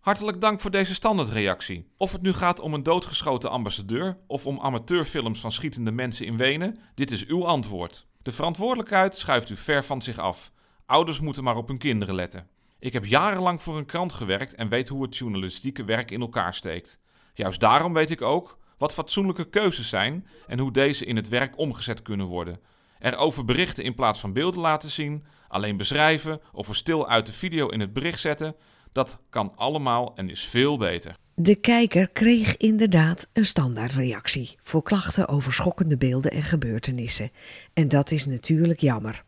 Hartelijk 0.00 0.40
dank 0.40 0.60
voor 0.60 0.70
deze 0.70 0.94
standaardreactie. 0.94 1.86
Of 1.96 2.12
het 2.12 2.22
nu 2.22 2.32
gaat 2.32 2.60
om 2.60 2.74
een 2.74 2.82
doodgeschoten 2.82 3.50
ambassadeur 3.50 4.16
of 4.26 4.46
om 4.46 4.60
amateurfilms 4.60 5.40
van 5.40 5.52
schietende 5.52 5.90
mensen 5.90 6.26
in 6.26 6.36
Wenen, 6.36 6.76
dit 6.94 7.10
is 7.10 7.26
uw 7.26 7.46
antwoord. 7.46 8.06
De 8.22 8.32
verantwoordelijkheid 8.32 9.16
schuift 9.16 9.50
u 9.50 9.56
ver 9.56 9.84
van 9.84 10.02
zich 10.02 10.18
af. 10.18 10.52
Ouders 10.86 11.20
moeten 11.20 11.44
maar 11.44 11.56
op 11.56 11.68
hun 11.68 11.78
kinderen 11.78 12.14
letten. 12.14 12.48
Ik 12.78 12.92
heb 12.92 13.04
jarenlang 13.04 13.62
voor 13.62 13.76
een 13.76 13.86
krant 13.86 14.12
gewerkt 14.12 14.54
en 14.54 14.68
weet 14.68 14.88
hoe 14.88 15.02
het 15.02 15.16
journalistieke 15.16 15.84
werk 15.84 16.10
in 16.10 16.20
elkaar 16.20 16.54
steekt. 16.54 17.00
Juist 17.34 17.60
daarom 17.60 17.92
weet 17.92 18.10
ik 18.10 18.22
ook 18.22 18.58
wat 18.78 18.94
fatsoenlijke 18.94 19.48
keuzes 19.48 19.88
zijn 19.88 20.26
en 20.46 20.58
hoe 20.58 20.72
deze 20.72 21.04
in 21.04 21.16
het 21.16 21.28
werk 21.28 21.58
omgezet 21.58 22.02
kunnen 22.02 22.26
worden. 22.26 22.60
Erover 22.98 23.44
berichten 23.44 23.84
in 23.84 23.94
plaats 23.94 24.20
van 24.20 24.32
beelden 24.32 24.60
laten 24.60 24.90
zien, 24.90 25.24
alleen 25.48 25.76
beschrijven 25.76 26.40
of 26.52 26.68
er 26.68 26.76
stil 26.76 27.08
uit 27.08 27.26
de 27.26 27.32
video 27.32 27.68
in 27.68 27.80
het 27.80 27.92
bericht 27.92 28.20
zetten, 28.20 28.56
dat 28.92 29.18
kan 29.30 29.52
allemaal 29.56 30.12
en 30.16 30.30
is 30.30 30.44
veel 30.44 30.78
beter. 30.78 31.16
De 31.34 31.54
kijker 31.54 32.08
kreeg 32.08 32.56
inderdaad 32.56 33.28
een 33.32 33.46
standaardreactie 33.46 34.58
voor 34.62 34.82
klachten 34.82 35.28
over 35.28 35.52
schokkende 35.52 35.96
beelden 35.96 36.30
en 36.30 36.42
gebeurtenissen. 36.42 37.30
En 37.72 37.88
dat 37.88 38.10
is 38.10 38.26
natuurlijk 38.26 38.80
jammer. 38.80 39.23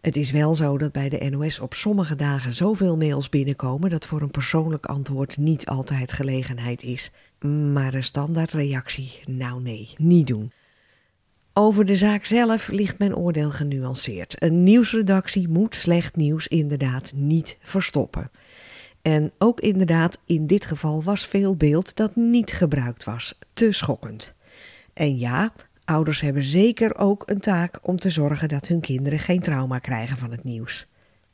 Het 0.00 0.16
is 0.16 0.30
wel 0.30 0.54
zo 0.54 0.78
dat 0.78 0.92
bij 0.92 1.08
de 1.08 1.30
NOS 1.30 1.58
op 1.58 1.74
sommige 1.74 2.16
dagen 2.16 2.54
zoveel 2.54 2.96
mails 2.96 3.28
binnenkomen 3.28 3.90
dat 3.90 4.06
voor 4.06 4.22
een 4.22 4.30
persoonlijk 4.30 4.86
antwoord 4.86 5.36
niet 5.36 5.66
altijd 5.66 6.12
gelegenheid 6.12 6.82
is. 6.82 7.10
Maar 7.72 7.94
een 7.94 8.04
standaardreactie, 8.04 9.20
nou 9.24 9.62
nee, 9.62 9.88
niet 9.96 10.26
doen. 10.26 10.52
Over 11.52 11.84
de 11.84 11.96
zaak 11.96 12.24
zelf 12.24 12.68
ligt 12.68 12.98
mijn 12.98 13.16
oordeel 13.16 13.50
genuanceerd. 13.50 14.42
Een 14.42 14.62
nieuwsredactie 14.62 15.48
moet 15.48 15.74
slecht 15.74 16.16
nieuws 16.16 16.46
inderdaad 16.46 17.12
niet 17.14 17.56
verstoppen. 17.60 18.30
En 19.02 19.32
ook 19.38 19.60
inderdaad, 19.60 20.18
in 20.26 20.46
dit 20.46 20.64
geval 20.64 21.02
was 21.02 21.26
veel 21.26 21.56
beeld 21.56 21.96
dat 21.96 22.16
niet 22.16 22.52
gebruikt 22.52 23.04
was. 23.04 23.38
Te 23.52 23.72
schokkend. 23.72 24.34
En 24.92 25.18
ja, 25.18 25.52
ouders 25.90 26.20
hebben 26.20 26.42
zeker 26.42 26.98
ook 26.98 27.22
een 27.26 27.40
taak 27.40 27.78
om 27.82 27.96
te 27.96 28.10
zorgen 28.10 28.48
dat 28.48 28.66
hun 28.66 28.80
kinderen 28.80 29.18
geen 29.18 29.40
trauma 29.40 29.78
krijgen 29.78 30.16
van 30.16 30.30
het 30.30 30.44
nieuws. 30.44 30.86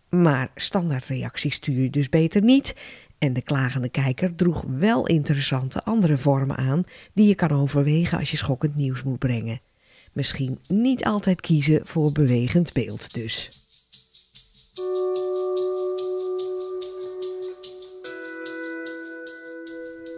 Maar 0.08 0.50
standaardreacties 0.54 1.54
stuur 1.54 1.82
je 1.82 1.90
dus 1.90 2.08
beter 2.08 2.42
niet. 2.42 2.74
En 3.18 3.32
de 3.32 3.42
klagende 3.42 3.88
kijker 3.88 4.34
droeg 4.34 4.64
wel 4.68 5.06
interessante 5.06 5.84
andere 5.84 6.18
vormen 6.18 6.56
aan 6.56 6.84
die 7.14 7.28
je 7.28 7.34
kan 7.34 7.50
overwegen 7.50 8.18
als 8.18 8.30
je 8.30 8.36
schokkend 8.36 8.74
nieuws 8.74 9.02
moet 9.02 9.18
brengen. 9.18 9.60
Misschien 10.12 10.58
niet 10.68 11.04
altijd 11.04 11.40
kiezen 11.40 11.86
voor 11.86 12.12
bewegend 12.12 12.72
beeld 12.72 13.14
dus. 13.14 13.65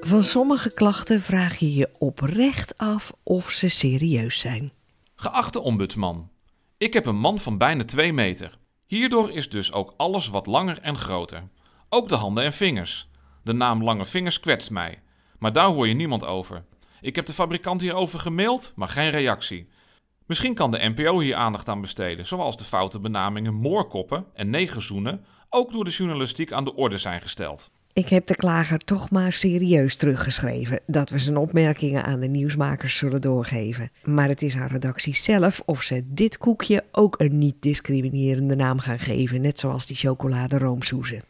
Van 0.09 0.23
sommige 0.23 0.75
klachten 0.75 1.21
vraag 1.21 1.57
je 1.57 1.75
je 1.75 1.89
oprecht 1.99 2.79
af 2.79 3.13
of 3.23 3.51
ze 3.51 3.69
serieus 3.69 4.41
zijn. 4.41 4.73
Geachte 5.15 5.61
ombudsman, 5.61 6.31
ik 6.79 6.93
heb 6.93 7.07
een 7.07 7.19
man 7.19 7.39
van 7.39 7.59
bijna 7.59 7.85
2 7.85 8.13
meter. 8.13 8.59
Hierdoor 8.87 9.31
is 9.31 9.49
dus 9.49 9.73
ook 9.73 9.95
alles 9.97 10.29
wat 10.29 10.47
langer 10.47 10.79
en 10.81 10.99
groter. 10.99 11.49
Ook 11.89 12.09
de 12.09 12.15
handen 12.15 12.45
en 12.45 12.53
vingers. 12.53 13.09
De 13.43 13.53
naam 13.53 13.85
Lange 13.85 14.05
Vingers 14.05 14.41
kwetst 14.41 14.71
mij. 14.71 15.03
Maar 15.39 15.53
daar 15.53 15.69
hoor 15.69 15.89
je 15.89 15.95
niemand 15.95 16.25
over. 16.25 16.65
Ik 17.01 17.17
heb 17.17 17.27
de 17.27 17.33
fabrikant 17.33 17.81
hierover 17.81 18.19
gemaild, 18.19 18.73
maar 18.75 18.89
geen 18.89 19.11
reactie. 19.11 19.69
Misschien 20.27 20.55
kan 20.55 20.71
de 20.71 20.93
NPO 20.95 21.19
hier 21.19 21.35
aandacht 21.35 21.69
aan 21.69 21.81
besteden, 21.81 22.27
zoals 22.27 22.57
de 22.57 22.65
foute 22.65 23.01
benamingen 23.01 23.55
moorkoppen 23.55 24.27
en 24.35 24.51
negerzoenen 24.51 25.25
ook 25.49 25.73
door 25.73 25.85
de 25.85 25.91
journalistiek 25.91 26.53
aan 26.53 26.65
de 26.65 26.75
orde 26.75 26.99
zijn 26.99 27.21
gesteld. 27.21 27.71
Ik 27.99 28.09
heb 28.09 28.27
de 28.27 28.37
klager 28.37 28.79
toch 28.79 29.11
maar 29.11 29.33
serieus 29.33 29.97
teruggeschreven 29.97 30.81
dat 30.87 31.11
we 31.11 31.19
zijn 31.19 31.37
opmerkingen 31.37 32.05
aan 32.05 32.21
de 32.21 32.27
nieuwsmakers 32.27 32.97
zullen 32.97 33.21
doorgeven. 33.21 33.91
Maar 34.03 34.29
het 34.29 34.43
is 34.43 34.57
aan 34.57 34.67
redactie 34.67 35.15
zelf 35.15 35.63
of 35.65 35.83
ze 35.83 36.03
dit 36.07 36.39
koekje 36.39 36.85
ook 36.93 37.21
een 37.21 37.39
niet 37.39 37.57
discriminerende 37.61 38.57
naam 38.57 38.79
gaan 38.79 38.99
geven, 38.99 39.41
net 39.41 39.59
zoals 39.59 39.87
die 39.87 39.97
chocolade 39.97 40.59
roomsoezen. 40.59 41.23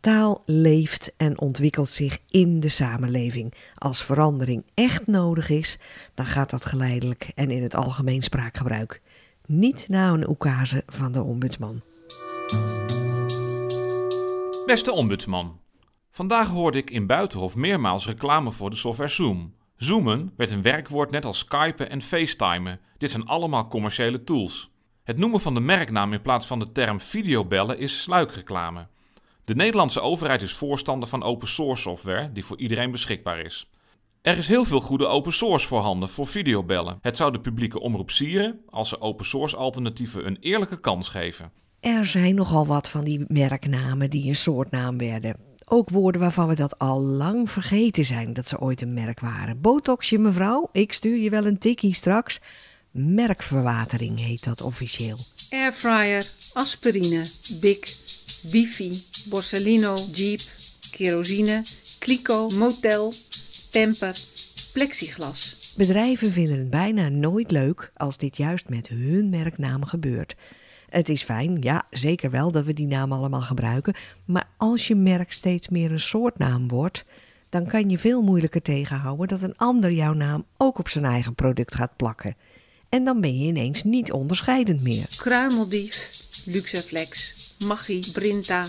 Taal 0.00 0.42
leeft 0.46 1.12
en 1.16 1.40
ontwikkelt 1.40 1.90
zich 1.90 2.18
in 2.28 2.60
de 2.60 2.68
samenleving. 2.68 3.54
Als 3.74 4.04
verandering 4.04 4.64
echt 4.74 5.06
nodig 5.06 5.48
is, 5.48 5.78
dan 6.14 6.26
gaat 6.26 6.50
dat 6.50 6.66
geleidelijk 6.66 7.28
en 7.34 7.50
in 7.50 7.62
het 7.62 7.74
algemeen 7.74 8.22
spraakgebruik. 8.22 9.00
Niet 9.46 9.88
na 9.88 10.12
een 10.12 10.28
oekase 10.28 10.82
van 10.86 11.12
de 11.12 11.22
ombudsman. 11.22 11.82
Beste 14.66 14.92
ombudsman, 14.92 15.58
vandaag 16.16 16.48
hoorde 16.48 16.78
ik 16.78 16.90
in 16.90 17.06
Buitenhof 17.06 17.56
meermaals 17.56 18.06
reclame 18.06 18.52
voor 18.52 18.70
de 18.70 18.76
software 18.76 19.10
Zoom. 19.10 19.54
Zoomen 19.76 20.32
werd 20.36 20.50
een 20.50 20.62
werkwoord 20.62 21.10
net 21.10 21.24
als 21.24 21.38
Skypen 21.38 21.90
en 21.90 22.02
FaceTimen. 22.02 22.80
Dit 22.98 23.10
zijn 23.10 23.26
allemaal 23.26 23.68
commerciële 23.68 24.24
tools. 24.24 24.70
Het 25.04 25.18
noemen 25.18 25.40
van 25.40 25.54
de 25.54 25.60
merknaam 25.60 26.12
in 26.12 26.22
plaats 26.22 26.46
van 26.46 26.58
de 26.58 26.72
term 26.72 27.00
videobellen 27.00 27.78
is 27.78 28.02
sluikreclame. 28.02 28.86
De 29.44 29.54
Nederlandse 29.54 30.00
overheid 30.00 30.42
is 30.42 30.52
voorstander 30.52 31.08
van 31.08 31.22
open 31.22 31.48
source 31.48 31.82
software 31.82 32.32
die 32.32 32.44
voor 32.44 32.58
iedereen 32.58 32.90
beschikbaar 32.90 33.40
is. 33.40 33.70
Er 34.22 34.38
is 34.38 34.48
heel 34.48 34.64
veel 34.64 34.80
goede 34.80 35.06
open 35.06 35.32
source 35.32 35.66
voorhanden 35.66 36.08
voor 36.08 36.26
videobellen. 36.26 36.98
Het 37.00 37.16
zou 37.16 37.32
de 37.32 37.40
publieke 37.40 37.80
omroep 37.80 38.10
sieren 38.10 38.60
als 38.70 38.88
ze 38.88 39.00
open 39.00 39.26
source 39.26 39.56
alternatieven 39.56 40.26
een 40.26 40.36
eerlijke 40.40 40.80
kans 40.80 41.08
geven. 41.08 41.52
Er 41.80 42.04
zijn 42.04 42.34
nogal 42.34 42.66
wat 42.66 42.90
van 42.90 43.04
die 43.04 43.24
merknamen 43.28 44.10
die 44.10 44.28
een 44.28 44.36
soortnaam 44.36 44.98
werden. 44.98 45.54
Ook 45.68 45.90
woorden 45.90 46.20
waarvan 46.20 46.48
we 46.48 46.54
dat 46.54 46.78
al 46.78 47.00
lang 47.00 47.50
vergeten 47.50 48.04
zijn 48.04 48.32
dat 48.32 48.48
ze 48.48 48.60
ooit 48.60 48.80
een 48.80 48.94
merk 48.94 49.20
waren. 49.20 49.60
Botoxje 49.60 50.18
mevrouw, 50.18 50.68
ik 50.72 50.92
stuur 50.92 51.16
je 51.16 51.30
wel 51.30 51.46
een 51.46 51.58
tikkie 51.58 51.94
straks. 51.94 52.40
Merkverwatering 52.90 54.20
heet 54.20 54.44
dat 54.44 54.60
officieel. 54.62 55.18
Airfryer, 55.50 56.26
aspirine, 56.52 57.24
Bic, 57.60 57.96
Bifi, 58.42 59.02
Borsellino, 59.28 59.96
Jeep, 60.12 60.40
kerosine, 60.90 61.62
Clico, 61.98 62.48
Motel, 62.48 63.12
Temper, 63.70 64.18
plexiglas. 64.72 65.72
Bedrijven 65.76 66.32
vinden 66.32 66.58
het 66.58 66.70
bijna 66.70 67.08
nooit 67.08 67.50
leuk 67.50 67.92
als 67.96 68.16
dit 68.16 68.36
juist 68.36 68.68
met 68.68 68.88
hun 68.88 69.28
merknaam 69.28 69.84
gebeurt. 69.84 70.34
Het 70.88 71.08
is 71.08 71.22
fijn, 71.22 71.62
ja, 71.62 71.86
zeker 71.90 72.30
wel 72.30 72.50
dat 72.50 72.64
we 72.64 72.72
die 72.72 72.86
naam 72.86 73.12
allemaal 73.12 73.40
gebruiken. 73.40 73.94
Maar 74.24 74.48
als 74.56 74.86
je 74.86 74.94
merk 74.94 75.32
steeds 75.32 75.68
meer 75.68 75.92
een 75.92 76.00
soortnaam 76.00 76.68
wordt, 76.68 77.04
dan 77.48 77.66
kan 77.66 77.90
je 77.90 77.98
veel 77.98 78.22
moeilijker 78.22 78.62
tegenhouden 78.62 79.28
dat 79.28 79.42
een 79.42 79.56
ander 79.56 79.92
jouw 79.92 80.12
naam 80.12 80.44
ook 80.56 80.78
op 80.78 80.88
zijn 80.88 81.04
eigen 81.04 81.34
product 81.34 81.74
gaat 81.74 81.96
plakken. 81.96 82.36
En 82.88 83.04
dan 83.04 83.20
ben 83.20 83.38
je 83.38 83.46
ineens 83.46 83.82
niet 83.82 84.12
onderscheidend 84.12 84.82
meer. 84.82 85.06
Kruimeldief, 85.16 86.10
Luxaflex, 86.44 87.34
Maggi, 87.66 88.10
Brinta, 88.12 88.66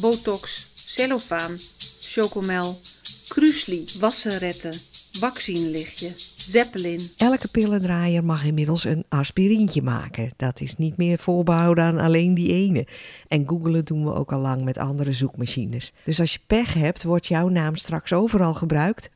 Botox, 0.00 0.72
Cellofaan, 0.74 1.58
Chocomel, 2.00 2.80
Krusli, 3.28 3.84
Wasseretten, 3.98 4.72
Vaccinelichtje, 5.20 6.12
Zeppelin. 6.36 7.10
Elke 7.16 7.48
pillendraaier 7.48 8.24
mag 8.24 8.44
inmiddels 8.44 8.84
een 8.84 9.04
aspirintje 9.08 9.82
maken. 9.82 10.32
Dat 10.36 10.60
is 10.60 10.76
niet 10.76 10.96
meer 10.96 11.18
voorbehouden 11.18 11.84
aan 11.84 11.98
alleen 11.98 12.34
die 12.34 12.52
ene. 12.52 12.86
En 13.28 13.48
googelen 13.48 13.84
doen 13.84 14.04
we 14.04 14.14
ook 14.14 14.32
al 14.32 14.40
lang 14.40 14.64
met 14.64 14.78
andere 14.78 15.12
zoekmachines. 15.12 15.92
Dus 16.04 16.20
als 16.20 16.32
je 16.32 16.38
pech 16.46 16.74
hebt, 16.74 17.02
wordt 17.02 17.26
jouw 17.26 17.48
naam 17.48 17.76
straks 17.76 18.12
overal 18.12 18.54
gebruikt. 18.54 19.10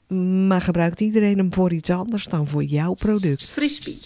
Maar 0.46 0.60
gebruikt 0.60 1.00
iedereen 1.00 1.38
hem 1.38 1.52
voor 1.52 1.72
iets 1.72 1.90
anders 1.90 2.24
dan 2.24 2.48
voor 2.48 2.64
jouw 2.64 2.94
product? 2.94 3.44
Frisbee. 3.44 3.98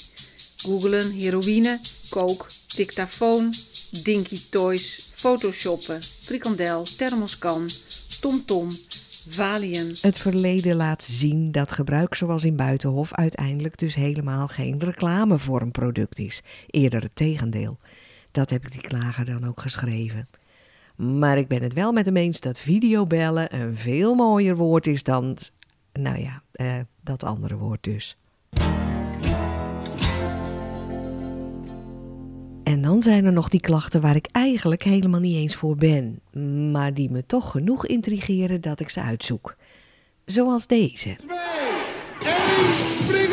Googelen, 0.57 1.12
heroïne, 1.12 1.78
kook, 2.09 2.49
dictafoon, 2.76 3.55
dinky 4.02 4.38
toys, 4.50 5.11
photoshoppen, 5.14 6.02
frikandel, 6.02 6.83
thermoskan, 6.97 7.69
tomtom, 8.21 8.71
Het 10.02 10.20
verleden 10.20 10.76
laat 10.76 11.02
zien 11.02 11.52
dat 11.52 11.73
gebruik 11.73 12.14
zoals 12.14 12.44
in 12.44 12.56
Buitenhof 12.56 13.14
uiteindelijk 13.14 13.78
dus 13.78 13.94
helemaal 13.94 14.49
geen 14.49 14.78
reclame 14.78 15.38
voor 15.38 15.61
een 15.61 15.70
product 15.70 16.18
is. 16.18 16.42
Eerder 16.66 17.02
het 17.02 17.16
tegendeel. 17.16 17.78
Dat 18.30 18.50
heb 18.50 18.64
ik 18.64 18.73
die 18.73 18.80
klager 18.80 19.25
dan 19.25 19.47
ook 19.47 19.61
geschreven. 19.61 20.28
Maar 20.97 21.38
ik 21.38 21.49
ben 21.49 21.62
het 21.62 21.73
wel 21.73 21.92
met 21.92 22.06
hem 22.06 22.16
eens 22.16 22.40
dat 22.40 22.58
videobellen 22.58 23.54
een 23.54 23.76
veel 23.76 24.14
mooier 24.14 24.56
woord 24.56 24.87
is 24.87 25.02
dan, 25.02 25.37
nou 25.92 26.18
ja, 26.18 26.42
eh, 26.52 26.78
dat 27.00 27.23
andere 27.23 27.56
woord 27.56 27.82
dus. 27.82 28.16
En 32.68 32.82
dan 32.82 33.02
zijn 33.02 33.25
er 33.25 33.32
nog 33.32 33.48
die 33.48 33.60
klachten 33.60 34.00
waar 34.00 34.16
ik 34.16 34.26
eigenlijk 34.32 34.82
helemaal 34.82 35.20
niet 35.20 35.37
eens 35.37 35.54
voor 35.54 35.76
ben, 35.76 36.20
maar 36.72 36.94
die 36.94 37.10
me 37.10 37.26
toch 37.26 37.50
genoeg 37.50 37.87
intrigeren 37.87 38.60
dat 38.60 38.80
ik 38.80 38.90
ze 38.90 39.00
uitzoek. 39.00 39.56
Zoals 40.25 40.66
deze. 40.66 41.16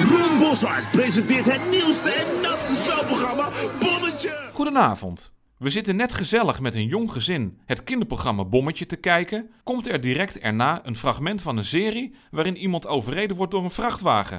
Ron 0.10 0.38
Boshart 0.38 0.92
presenteert 0.92 1.46
het 1.46 1.70
nieuwste 1.70 2.10
en 2.10 2.42
natste 2.42 2.74
spelprogramma 2.84 3.50
Bommetje. 3.80 4.50
Goedenavond. 4.54 5.34
We 5.58 5.70
zitten 5.70 5.96
net 5.96 6.14
gezellig 6.14 6.60
met 6.60 6.76
een 6.76 6.88
jong 6.88 7.12
gezin 7.12 7.60
het 7.66 7.84
kinderprogramma 7.84 8.46
Bommetje 8.46 8.86
te 8.86 8.96
kijken. 8.96 9.50
Komt 9.64 9.88
er 9.88 10.02
direct 10.02 10.40
erna 10.40 10.86
een 10.86 10.96
fragment 10.96 11.42
van 11.42 11.58
een 11.58 11.64
serie 11.64 12.16
waarin 12.32 12.58
iemand 12.58 12.88
overreden 12.88 13.36
wordt 13.36 13.52
door 13.52 13.64
een 13.64 13.72
vrachtwagen. 13.72 14.38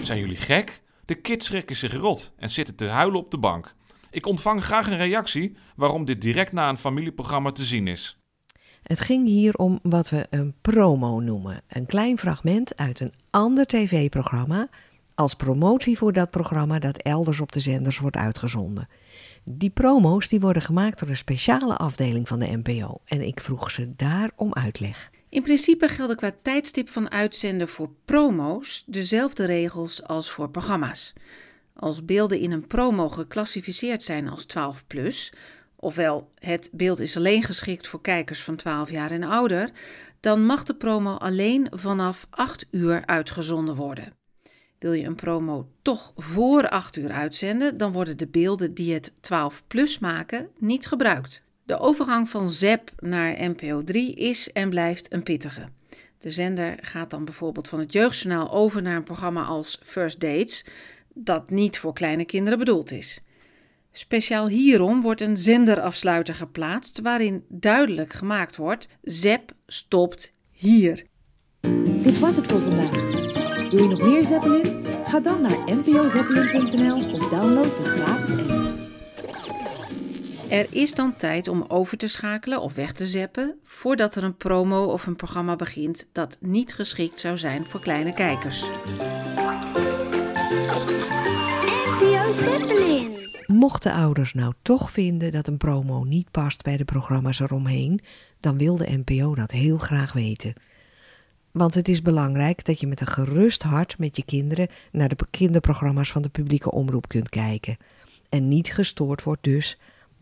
Zijn 0.00 0.18
jullie 0.18 0.36
gek? 0.36 0.82
De 1.04 1.14
kids 1.14 1.46
schrikken 1.46 1.76
zich 1.76 1.94
rot 1.94 2.32
en 2.36 2.50
zitten 2.50 2.76
te 2.76 2.86
huilen 2.86 3.20
op 3.20 3.30
de 3.30 3.38
bank. 3.38 3.74
Ik 4.10 4.26
ontvang 4.26 4.64
graag 4.64 4.90
een 4.90 4.96
reactie 4.96 5.56
waarom 5.76 6.04
dit 6.04 6.20
direct 6.20 6.52
na 6.52 6.68
een 6.68 6.78
familieprogramma 6.78 7.52
te 7.52 7.64
zien 7.64 7.86
is. 7.86 8.18
Het 8.82 9.00
ging 9.00 9.26
hier 9.26 9.54
om 9.54 9.78
wat 9.82 10.10
we 10.10 10.26
een 10.30 10.54
promo 10.60 11.20
noemen. 11.20 11.62
Een 11.68 11.86
klein 11.86 12.18
fragment 12.18 12.76
uit 12.76 13.00
een 13.00 13.12
ander 13.30 13.66
tv-programma 13.66 14.68
als 15.14 15.34
promotie 15.34 15.98
voor 15.98 16.12
dat 16.12 16.30
programma 16.30 16.78
dat 16.78 16.96
elders 16.96 17.40
op 17.40 17.52
de 17.52 17.60
zenders 17.60 17.98
wordt 17.98 18.16
uitgezonden. 18.16 18.88
Die 19.44 19.70
promo's 19.70 20.28
die 20.28 20.40
worden 20.40 20.62
gemaakt 20.62 20.98
door 20.98 21.08
een 21.08 21.16
speciale 21.16 21.76
afdeling 21.76 22.28
van 22.28 22.38
de 22.38 22.60
NPO 22.62 23.00
en 23.04 23.26
ik 23.26 23.40
vroeg 23.40 23.70
ze 23.70 23.94
daar 23.96 24.30
om 24.36 24.54
uitleg. 24.54 25.10
In 25.32 25.42
principe 25.42 25.88
gelden 25.88 26.16
qua 26.16 26.32
tijdstip 26.42 26.88
van 26.88 27.10
uitzenden 27.10 27.68
voor 27.68 27.90
promo's 28.04 28.84
dezelfde 28.86 29.44
regels 29.44 30.02
als 30.02 30.30
voor 30.30 30.50
programma's. 30.50 31.12
Als 31.74 32.04
beelden 32.04 32.38
in 32.38 32.52
een 32.52 32.66
promo 32.66 33.08
geclassificeerd 33.08 34.02
zijn 34.02 34.28
als 34.28 34.44
12 34.44 34.86
plus, 34.86 35.32
ofwel 35.76 36.30
het 36.38 36.68
beeld 36.72 37.00
is 37.00 37.16
alleen 37.16 37.42
geschikt 37.42 37.86
voor 37.86 38.00
kijkers 38.00 38.42
van 38.42 38.56
12 38.56 38.90
jaar 38.90 39.10
en 39.10 39.22
ouder, 39.22 39.70
dan 40.20 40.44
mag 40.44 40.64
de 40.64 40.74
promo 40.74 41.14
alleen 41.14 41.66
vanaf 41.70 42.26
8 42.30 42.66
uur 42.70 43.06
uitgezonden 43.06 43.76
worden. 43.76 44.12
Wil 44.78 44.92
je 44.92 45.06
een 45.06 45.14
promo 45.14 45.68
toch 45.82 46.12
voor 46.16 46.68
8 46.68 46.96
uur 46.96 47.10
uitzenden, 47.10 47.76
dan 47.76 47.92
worden 47.92 48.16
de 48.16 48.28
beelden 48.28 48.74
die 48.74 48.94
het 48.94 49.12
12 49.20 49.62
plus 49.66 49.98
maken 49.98 50.48
niet 50.58 50.86
gebruikt. 50.86 51.42
De 51.64 51.78
overgang 51.78 52.28
van 52.28 52.50
ZEP 52.50 52.90
naar 52.98 53.36
NPO 53.38 53.84
3 53.84 54.14
is 54.14 54.52
en 54.52 54.70
blijft 54.70 55.12
een 55.12 55.22
pittige. 55.22 55.68
De 56.18 56.30
zender 56.30 56.78
gaat 56.80 57.10
dan 57.10 57.24
bijvoorbeeld 57.24 57.68
van 57.68 57.78
het 57.78 57.92
jeugdjournaal 57.92 58.52
over 58.52 58.82
naar 58.82 58.96
een 58.96 59.02
programma 59.02 59.42
als 59.42 59.80
First 59.84 60.20
Dates, 60.20 60.64
dat 61.14 61.50
niet 61.50 61.78
voor 61.78 61.92
kleine 61.92 62.24
kinderen 62.24 62.58
bedoeld 62.58 62.90
is. 62.90 63.20
Speciaal 63.92 64.48
hierom 64.48 65.00
wordt 65.00 65.20
een 65.20 65.36
zenderafsluiter 65.36 66.34
geplaatst 66.34 67.00
waarin 67.00 67.44
duidelijk 67.48 68.12
gemaakt 68.12 68.56
wordt: 68.56 68.88
ZEP 69.02 69.52
stopt 69.66 70.32
hier. 70.50 71.06
Dit 72.02 72.18
was 72.18 72.36
het 72.36 72.46
voor 72.46 72.60
vandaag. 72.60 73.10
Wil 73.70 73.82
je 73.82 73.88
nog 73.88 74.02
meer 74.02 74.24
Zeppelin? 74.24 74.86
Ga 75.06 75.20
dan 75.20 75.42
naar 75.42 75.74
npozeppelin.nl 75.74 77.12
of 77.12 77.28
download 77.28 77.76
de 77.76 77.84
gratis. 77.84 78.41
Er 80.52 80.66
is 80.70 80.94
dan 80.94 81.16
tijd 81.16 81.48
om 81.48 81.64
over 81.68 81.96
te 81.96 82.08
schakelen 82.08 82.60
of 82.60 82.74
weg 82.74 82.92
te 82.92 83.06
zeppen 83.06 83.58
voordat 83.64 84.14
er 84.14 84.24
een 84.24 84.36
promo 84.36 84.84
of 84.84 85.06
een 85.06 85.16
programma 85.16 85.56
begint 85.56 86.06
dat 86.12 86.38
niet 86.40 86.74
geschikt 86.74 87.20
zou 87.20 87.36
zijn 87.36 87.66
voor 87.66 87.80
kleine 87.80 88.14
kijkers. 88.14 88.64
NPO 92.00 92.32
Zeppelin. 92.32 93.10
Mochten 93.46 93.92
ouders 93.92 94.32
nou 94.32 94.52
toch 94.62 94.90
vinden 94.90 95.32
dat 95.32 95.48
een 95.48 95.56
promo 95.56 96.04
niet 96.04 96.30
past 96.30 96.62
bij 96.62 96.76
de 96.76 96.84
programma's 96.84 97.40
eromheen, 97.40 98.00
dan 98.40 98.58
wil 98.58 98.76
de 98.76 99.02
NPO 99.04 99.34
dat 99.34 99.50
heel 99.50 99.78
graag 99.78 100.12
weten. 100.12 100.52
Want 101.50 101.74
het 101.74 101.88
is 101.88 102.02
belangrijk 102.02 102.64
dat 102.64 102.80
je 102.80 102.86
met 102.86 103.00
een 103.00 103.06
gerust 103.06 103.62
hart 103.62 103.98
met 103.98 104.16
je 104.16 104.24
kinderen 104.24 104.68
naar 104.90 105.08
de 105.08 105.16
kinderprogramma's 105.30 106.12
van 106.12 106.22
de 106.22 106.28
publieke 106.28 106.70
omroep 106.70 107.08
kunt 107.08 107.28
kijken. 107.28 107.76
En 108.28 108.48
niet 108.48 108.72
gestoord 108.72 109.22
wordt 109.22 109.42
dus 109.42 109.78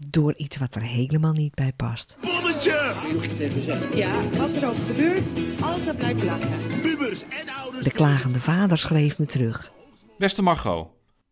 door 0.08 0.34
iets 0.36 0.56
wat 0.56 0.74
er 0.74 0.82
helemaal 0.82 1.32
niet 1.32 1.54
bij 1.54 1.72
past. 1.76 2.18
Bommetje! 2.20 2.94
even 3.06 3.52
te 3.52 3.60
zeggen. 3.60 3.96
Ja, 3.96 4.28
wat 4.28 4.54
er 4.54 4.68
ook 4.68 4.76
gebeurt, 4.86 5.30
altijd 5.62 5.96
blijven 5.96 6.24
lachen. 6.24 6.80
Pubers 6.80 7.22
en 7.22 7.48
ouders. 7.48 7.84
De 7.84 7.90
klagende 7.92 8.40
vader 8.40 8.78
schreef 8.78 9.18
me 9.18 9.26
terug. 9.26 9.72
Beste 10.18 10.42
Margot, 10.42 10.88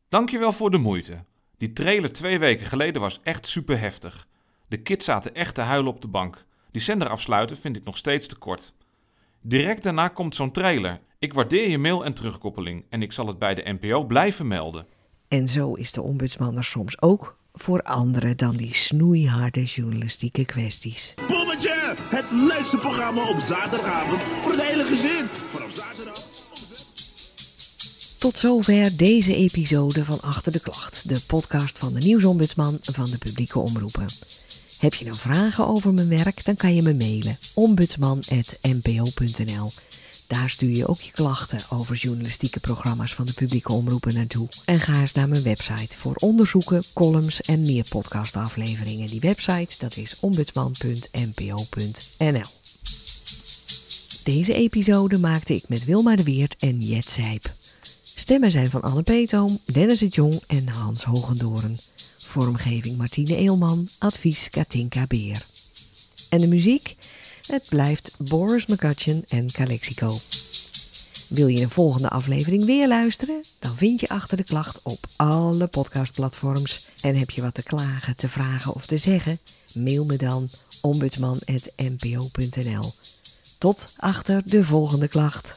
dankjewel 0.09 0.53
voor 0.53 0.71
de 0.71 0.79
moeite. 0.79 1.25
Die 1.59 1.73
trailer 1.73 2.13
twee 2.13 2.39
weken 2.39 2.67
geleden 2.67 3.01
was 3.01 3.21
echt 3.23 3.47
super 3.47 3.81
heftig. 3.81 4.27
De 4.69 4.77
kids 4.77 5.05
zaten 5.05 5.35
echt 5.35 5.55
te 5.55 5.61
huilen 5.61 5.92
op 5.92 6.01
de 6.01 6.09
bank. 6.09 6.45
Die 6.71 6.83
zender 6.83 7.09
afsluiten 7.09 7.57
vind 7.57 7.77
ik 7.77 7.85
nog 7.85 7.97
steeds 7.97 8.27
te 8.27 8.37
kort. 8.37 8.73
Direct 9.42 9.83
daarna 9.83 10.09
komt 10.09 10.35
zo'n 10.35 10.53
trailer. 10.53 11.01
Ik 11.19 11.35
waardeer 11.35 11.69
je 11.69 11.79
mail 11.79 12.05
en 12.05 12.14
terugkoppeling 12.14 12.85
en 12.88 13.03
ik 13.03 13.12
zal 13.12 13.27
het 13.27 13.38
bij 13.38 13.55
de 13.55 13.77
NPO 13.81 14.05
blijven 14.05 14.47
melden. 14.47 14.87
En 15.29 15.49
zo 15.49 15.75
is 15.75 15.92
de 15.92 16.03
ombudsman 16.03 16.57
er 16.57 16.64
soms 16.64 17.03
ook 17.03 17.38
voor 17.59 17.83
anderen 17.83 18.37
dan 18.37 18.57
die 18.57 18.75
snoeiharde 18.75 19.64
journalistieke 19.64 20.44
kwesties. 20.44 21.14
Bommetje! 21.29 21.97
Het 22.09 22.31
leukste 22.31 22.77
programma 22.77 23.29
op 23.29 23.40
zaterdagavond 23.40 24.23
voor 24.42 24.53
het 24.53 24.62
hele 24.62 24.85
gezin. 24.85 25.27
Vanaf 25.49 25.75
zaterdag. 25.75 26.18
Tot 28.18 28.38
zover 28.38 28.97
deze 28.97 29.35
episode 29.35 30.05
van 30.05 30.21
Achter 30.21 30.53
de 30.53 30.61
Klacht, 30.61 31.09
de 31.09 31.21
podcast 31.27 31.79
van 31.79 31.94
de 31.94 32.01
nieuwsombudsman 32.01 32.79
van 32.83 33.11
de 33.11 33.18
publieke 33.18 33.59
omroepen. 33.59 34.07
Heb 34.79 34.94
je 34.94 35.05
nou 35.05 35.16
vragen 35.16 35.66
over 35.66 35.94
mijn 35.94 36.09
werk, 36.09 36.44
dan 36.44 36.57
kan 36.57 36.75
je 36.75 36.83
me 36.83 36.94
mailen 36.94 37.38
ombudsman.npo.nl. 37.55 39.71
Daar 40.29 40.51
stuur 40.51 40.77
je 40.77 40.87
ook 40.87 41.01
je 41.01 41.12
klachten 41.12 41.61
over 41.71 41.97
journalistieke 41.97 42.61
programma's 42.61 43.14
van 43.14 43.27
de 43.27 43.33
publieke 43.33 43.73
omroepen 43.73 44.14
naartoe. 44.14 44.49
En 44.64 44.81
ga 44.81 45.01
eens 45.01 45.12
naar 45.12 45.29
mijn 45.29 45.43
website 45.43 45.99
voor 45.99 46.14
onderzoeken, 46.14 46.85
columns 46.93 47.41
en 47.41 47.62
meer 47.62 47.85
podcastafleveringen. 47.88 49.07
Die 49.07 49.21
website 49.21 49.75
dat 49.79 49.97
is 49.97 50.17
ombudsman.npo.nl. 50.21 52.47
Deze 54.25 54.55
episode 54.55 55.19
maakte 55.19 55.55
ik 55.55 55.69
met 55.69 55.85
Wilma 55.85 56.17
de 56.17 56.23
Weert 56.23 56.57
en 56.59 56.81
Jet 56.81 57.11
Zijp. 57.11 57.53
Stemmen 58.14 58.51
zijn 58.51 58.71
van 58.71 58.83
Anne 58.83 59.03
Peetoom, 59.03 59.59
Dennis 59.64 60.01
het 60.01 60.14
Jong 60.14 60.41
en 60.47 60.69
Hans 60.69 61.05
Hogendoren. 61.05 61.79
Vormgeving 62.19 62.97
Martine 62.97 63.37
Eelman, 63.37 63.88
advies 63.99 64.49
Katinka 64.51 65.07
Beer. 65.07 65.47
En 66.29 66.41
de 66.41 66.47
muziek? 66.47 66.97
Het 67.49 67.67
blijft 67.69 68.11
Boris 68.19 68.67
McCutcheon 68.67 69.25
en 69.29 69.53
Calexico. 69.53 70.17
Wil 71.29 71.47
je 71.47 71.59
de 71.59 71.69
volgende 71.69 72.09
aflevering 72.09 72.65
weer 72.65 72.89
luisteren? 72.89 73.45
Dan 73.59 73.77
vind 73.77 74.01
je 74.01 74.09
achter 74.09 74.37
de 74.37 74.43
klacht 74.43 74.81
op 74.83 75.07
alle 75.17 75.67
podcastplatforms. 75.67 76.89
En 77.01 77.17
heb 77.17 77.31
je 77.31 77.43
wat 77.43 77.55
te 77.55 77.63
klagen, 77.63 78.17
te 78.17 78.29
vragen 78.29 78.75
of 78.75 78.87
te 78.87 78.99
zeggen? 78.99 79.39
Mail 79.75 80.05
me 80.05 80.17
dan 80.17 80.49
ombudsman.npo.nl. 80.81 82.93
Tot 83.59 83.95
achter 83.97 84.43
de 84.45 84.65
volgende 84.65 85.09
klacht. 85.09 85.55